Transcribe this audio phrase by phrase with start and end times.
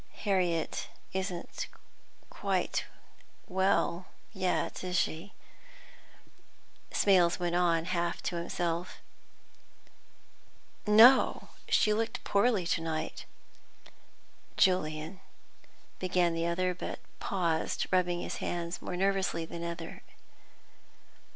[0.23, 1.67] "Harriet isn't
[2.31, 2.85] quite
[3.45, 5.31] well yet, is she?"
[6.89, 8.97] Smales went on, half to himself.
[10.87, 13.25] "No, she looked poorly to night."
[14.57, 15.19] "Julian,"
[15.99, 20.01] began the other, but paused, rubbing his hands more nervously than ever.